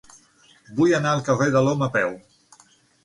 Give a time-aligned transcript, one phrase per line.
[0.79, 2.17] Vull anar al carrer de l'Om a peu.